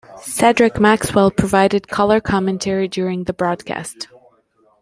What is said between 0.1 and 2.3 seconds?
Cedric Maxwell provided color